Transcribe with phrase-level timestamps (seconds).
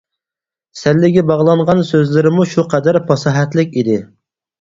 [0.83, 3.99] سەللىگە باغلانغان سۆزلىرىمۇ شۇ قەدەر پاساھەتلىك ئىدى.